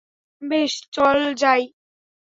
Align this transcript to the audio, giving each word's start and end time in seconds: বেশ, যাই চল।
বেশ, 0.41 0.73
যাই 0.93 1.19
চল। 1.37 1.61